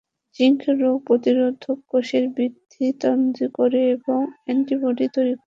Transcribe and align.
Zinc 0.35 0.61
রোগ 0.81 0.97
প্রতিরোধক 1.07 1.77
কোষের 1.89 2.25
বৃদ্ধি 2.35 2.85
ত্বরান্বিত 2.99 3.49
করে 3.57 3.81
এবং 3.95 4.19
অ্যান্টিবডি 4.45 5.05
তৈরি 5.07 5.33
করে। 5.33 5.39